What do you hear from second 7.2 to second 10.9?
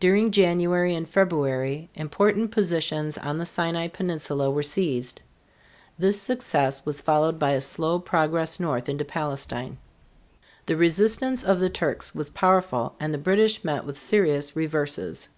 by a slow progress north into Palestine. The